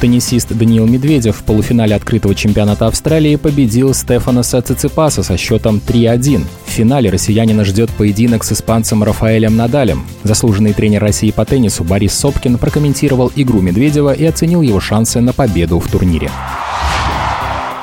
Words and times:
Теннисист 0.00 0.52
Даниил 0.58 0.88
Медведев 0.88 1.36
в 1.36 1.44
полуфинале 1.44 1.94
открытого 1.94 2.34
чемпионата 2.34 2.88
Австралии 2.88 3.36
победил 3.36 3.94
Стефанаса 3.94 4.60
Циципаса 4.60 5.22
со 5.22 5.36
счетом 5.36 5.80
3-1. 5.86 6.42
В 6.66 6.70
финале 6.70 7.10
россиянина 7.10 7.64
ждет 7.64 7.90
поединок 7.90 8.42
с 8.42 8.50
испанцем 8.50 9.04
Рафаэлем 9.04 9.56
Надалем. 9.56 10.04
Заслуженный 10.24 10.72
тренер 10.72 11.02
России 11.02 11.30
по 11.30 11.44
теннису 11.44 11.84
Борис 11.84 12.14
Сопкин 12.14 12.58
прокомментировал 12.58 13.30
игру 13.36 13.60
Медведева 13.60 14.12
и 14.12 14.24
оценил 14.24 14.60
его 14.60 14.80
шансы 14.80 15.20
на 15.20 15.32
победу 15.32 15.78
в 15.78 15.88
турнире. 15.88 16.32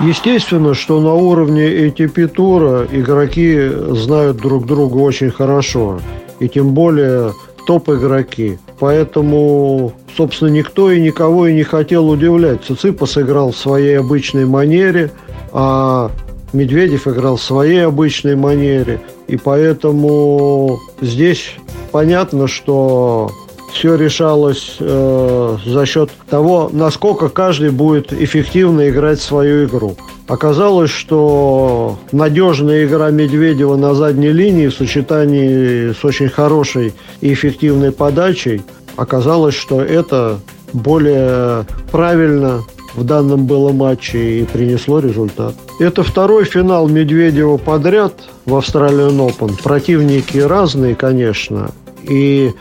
Естественно, 0.01 0.73
что 0.73 0.99
на 0.99 1.13
уровне 1.13 1.88
ATP 1.88 2.27
тура 2.27 2.85
игроки 2.91 3.69
знают 3.91 4.36
друг 4.36 4.65
друга 4.65 4.97
очень 4.97 5.32
хорошо. 5.32 6.01
И 6.42 6.50
тем 6.50 6.74
более 6.74 7.32
топ-игроки. 7.65 8.57
Поэтому, 8.79 9.93
собственно, 10.15 10.50
никто 10.50 10.92
и 10.92 11.00
никого 11.00 11.47
и 11.47 11.54
не 11.54 11.64
хотел 11.64 12.10
удивлять. 12.10 12.64
Циципа 12.65 13.06
сыграл 13.06 13.52
в 13.52 13.57
своей 13.57 14.00
обычной 14.00 14.46
манере, 14.46 15.11
а 15.52 16.11
Медведев 16.54 17.07
играл 17.07 17.38
в 17.38 17.42
своей 17.42 17.86
обычной 17.86 18.36
манере. 18.36 19.02
И 19.28 19.38
поэтому 19.38 20.79
здесь 21.02 21.55
понятно, 21.92 22.47
что 22.47 23.32
все 23.74 23.96
решалось 23.96 24.78
э, 24.80 25.57
за 25.66 25.86
счет 25.86 26.10
того, 26.30 26.70
насколько 26.71 27.30
каждый 27.30 27.71
будет 27.71 28.14
эффективно 28.14 28.89
играть 28.89 29.21
свою 29.21 29.66
игру. 29.66 29.96
Оказалось, 30.28 30.92
что 30.92 31.97
надежная 32.11 32.86
игра 32.86 33.09
Медведева 33.09 33.75
на 33.75 33.94
задней 33.94 34.31
линии 34.31 34.67
в 34.67 34.73
сочетании 34.73 35.94
с 35.94 36.05
очень 36.05 36.30
хорошей 36.30 36.94
и 37.22 37.33
эффективной 37.33 37.91
подачей, 37.91 38.61
оказалось, 38.95 39.55
что 39.55 39.81
это 39.81 40.39
более 40.73 41.66
правильно 41.91 42.63
в 42.94 43.03
данном 43.03 43.45
было 43.45 43.72
матче 43.72 44.39
и 44.39 44.44
принесло 44.45 45.00
результат. 45.00 45.56
Это 45.80 46.03
второй 46.03 46.45
финал 46.45 46.88
Медведева 46.88 47.58
подряд 47.58 48.13
в 48.45 48.56
Австралиан 48.56 49.19
Open. 49.19 49.61
Противники 49.61 50.38
разные, 50.38 50.95
конечно. 50.95 51.72
И 52.03 52.52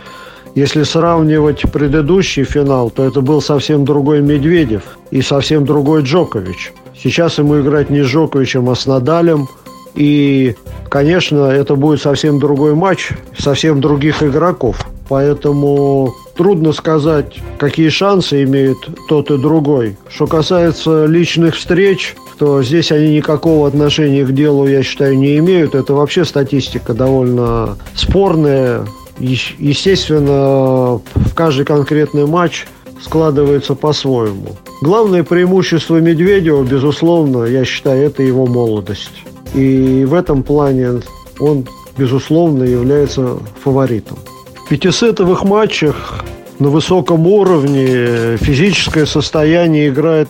если 0.54 0.82
сравнивать 0.82 1.62
предыдущий 1.70 2.44
финал, 2.44 2.90
то 2.90 3.04
это 3.04 3.20
был 3.20 3.40
совсем 3.40 3.84
другой 3.84 4.20
Медведев 4.20 4.82
и 5.10 5.22
совсем 5.22 5.64
другой 5.64 6.02
Джокович. 6.02 6.72
Сейчас 7.00 7.38
ему 7.38 7.60
играть 7.60 7.88
не 7.90 8.02
с 8.02 8.06
Жоковичем, 8.06 8.68
а 8.68 8.74
с 8.74 8.86
Надалем. 8.86 9.48
И, 9.94 10.54
конечно, 10.88 11.46
это 11.46 11.74
будет 11.74 12.00
совсем 12.00 12.38
другой 12.38 12.74
матч, 12.74 13.10
совсем 13.36 13.80
других 13.80 14.22
игроков. 14.22 14.86
Поэтому 15.08 16.14
трудно 16.36 16.72
сказать, 16.72 17.40
какие 17.58 17.88
шансы 17.88 18.44
имеют 18.44 18.78
тот 19.08 19.30
и 19.30 19.38
другой. 19.38 19.96
Что 20.08 20.26
касается 20.26 21.06
личных 21.06 21.56
встреч, 21.56 22.14
то 22.38 22.62
здесь 22.62 22.92
они 22.92 23.16
никакого 23.16 23.66
отношения 23.66 24.24
к 24.24 24.32
делу, 24.32 24.66
я 24.66 24.82
считаю, 24.82 25.18
не 25.18 25.36
имеют. 25.38 25.74
Это 25.74 25.94
вообще 25.94 26.24
статистика 26.24 26.94
довольно 26.94 27.76
спорная. 27.94 28.86
Естественно, 29.20 31.00
в 31.14 31.34
каждый 31.34 31.64
конкретный 31.64 32.26
матч 32.26 32.66
складывается 33.02 33.74
по-своему. 33.74 34.56
Главное 34.82 35.24
преимущество 35.24 36.00
Медведева, 36.00 36.62
безусловно, 36.62 37.44
я 37.44 37.64
считаю, 37.64 38.06
это 38.06 38.22
его 38.22 38.46
молодость. 38.46 39.22
И 39.54 40.04
в 40.08 40.14
этом 40.14 40.42
плане 40.42 41.00
он, 41.38 41.66
безусловно, 41.96 42.64
является 42.64 43.38
фаворитом. 43.62 44.18
В 44.64 44.68
пятисетовых 44.68 45.44
матчах 45.44 46.24
на 46.58 46.68
высоком 46.68 47.26
уровне 47.26 48.36
физическое 48.38 49.06
состояние 49.06 49.88
играет 49.88 50.28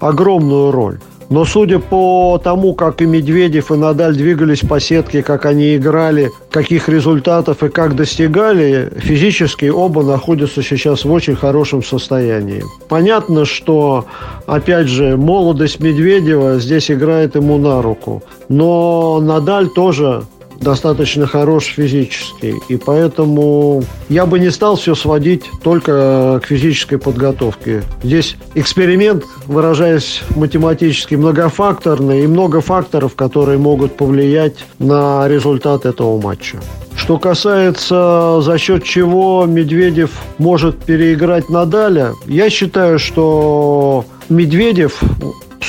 огромную 0.00 0.72
роль. 0.72 0.98
Но 1.28 1.44
судя 1.44 1.78
по 1.78 2.40
тому, 2.42 2.74
как 2.74 3.02
и 3.02 3.06
Медведев, 3.06 3.72
и 3.72 3.74
Надаль 3.74 4.14
двигались 4.14 4.60
по 4.60 4.78
сетке, 4.80 5.22
как 5.22 5.44
они 5.44 5.76
играли, 5.76 6.30
каких 6.50 6.88
результатов 6.88 7.62
и 7.62 7.68
как 7.68 7.96
достигали, 7.96 8.92
физически 8.96 9.66
оба 9.66 10.02
находятся 10.02 10.62
сейчас 10.62 11.04
в 11.04 11.12
очень 11.12 11.34
хорошем 11.34 11.82
состоянии. 11.82 12.62
Понятно, 12.88 13.44
что, 13.44 14.06
опять 14.46 14.86
же, 14.86 15.16
молодость 15.16 15.80
Медведева 15.80 16.60
здесь 16.60 16.90
играет 16.90 17.34
ему 17.34 17.58
на 17.58 17.82
руку. 17.82 18.22
Но 18.48 19.20
Надаль 19.20 19.68
тоже 19.68 20.22
достаточно 20.60 21.26
хорош 21.26 21.64
физически. 21.64 22.54
И 22.68 22.76
поэтому 22.76 23.82
я 24.08 24.26
бы 24.26 24.38
не 24.38 24.50
стал 24.50 24.76
все 24.76 24.94
сводить 24.94 25.44
только 25.62 26.40
к 26.42 26.46
физической 26.46 26.98
подготовке. 26.98 27.82
Здесь 28.02 28.36
эксперимент, 28.54 29.24
выражаясь 29.46 30.22
математически, 30.34 31.14
многофакторный 31.14 32.24
и 32.24 32.26
много 32.26 32.60
факторов, 32.60 33.14
которые 33.14 33.58
могут 33.58 33.96
повлиять 33.96 34.64
на 34.78 35.28
результат 35.28 35.86
этого 35.86 36.20
матча. 36.20 36.58
Что 36.96 37.18
касается 37.18 38.40
за 38.40 38.58
счет 38.58 38.82
чего 38.82 39.44
Медведев 39.46 40.10
может 40.38 40.78
переиграть 40.78 41.48
Надаля, 41.50 42.14
я 42.26 42.48
считаю, 42.50 42.98
что 42.98 44.04
Медведев 44.28 45.00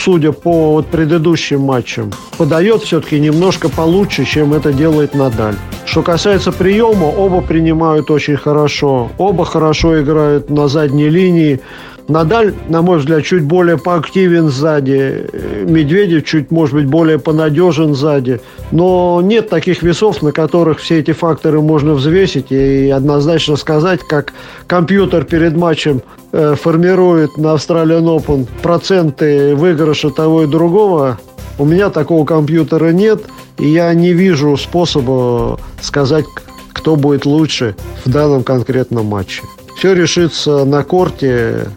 судя 0.08 0.32
по 0.32 0.72
вот 0.72 0.88
предыдущим 0.88 1.60
матчам, 1.60 2.14
подает 2.38 2.82
все-таки 2.82 3.20
немножко 3.20 3.68
получше, 3.68 4.24
чем 4.24 4.54
это 4.54 4.72
делает 4.72 5.14
Надаль. 5.14 5.56
Что 5.86 6.02
касается 6.02 6.54
приема, 6.54 7.08
оба 7.08 7.42
принимают 7.42 8.10
очень 8.10 8.38
хорошо. 8.38 9.12
Оба 9.18 9.44
хорошо 9.44 10.02
играют 10.02 10.50
на 10.50 10.70
задней 10.70 11.10
линии. 11.10 11.60
Надаль, 12.08 12.54
на 12.70 12.82
мой 12.82 13.00
взгляд, 13.00 13.24
чуть 13.26 13.44
более 13.44 13.78
поактивен 13.78 14.48
сзади. 14.48 15.30
Медведев 15.66 16.24
чуть, 16.24 16.52
может 16.52 16.76
быть, 16.76 16.86
более 16.86 17.20
понадежен 17.20 17.96
сзади. 17.96 18.40
Но 18.72 19.20
нет 19.22 19.50
таких 19.50 19.84
весов, 19.84 20.22
на 20.22 20.32
которых 20.32 20.80
все 20.80 21.00
эти 21.00 21.12
факторы 21.12 21.62
можно 21.62 21.94
взвесить 21.94 22.52
и 22.52 22.90
однозначно 22.90 23.58
сказать, 23.58 24.00
как 24.02 24.34
компьютер 24.68 25.26
перед 25.26 25.58
матчем 25.58 26.02
э, 26.32 26.56
формирует 26.56 27.38
на 27.38 27.56
Australian 27.56 28.06
Open 28.06 28.48
проценты 28.62 29.54
выигрыша 29.56 30.10
того 30.10 30.44
и 30.44 30.48
другого. 30.48 31.20
У 31.60 31.66
меня 31.66 31.90
такого 31.90 32.24
компьютера 32.24 32.92
нет, 32.92 33.24
и 33.58 33.68
я 33.68 33.94
не 33.94 34.14
вижу 34.14 34.56
способа 34.56 35.60
сказать, 35.82 36.26
кто 36.72 36.96
будет 36.96 37.26
лучше 37.26 37.76
в 38.06 38.10
данном 38.10 38.44
конкретном 38.44 39.08
матче. 39.08 39.42
Все 39.78 39.94
решится 39.94 40.64
на 40.66 40.84
корте 40.84 41.68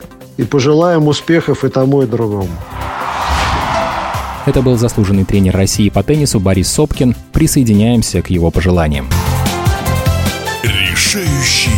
и 0.41 0.45
пожелаем 0.45 1.07
успехов 1.07 1.65
и 1.65 1.69
тому, 1.69 2.03
и 2.03 2.07
другому. 2.07 2.49
Это 4.47 4.63
был 4.63 4.79
заслуженный 4.79 5.25
тренер 5.25 5.55
России 5.55 5.91
по 5.91 6.03
теннису 6.03 6.41
Борис 6.41 6.73
Сопкин. 6.73 7.15
Присоединяемся 7.33 8.23
к 8.23 8.31
его 8.31 8.51
пожеланиям. 8.51 9.07
Решающий 10.63 11.71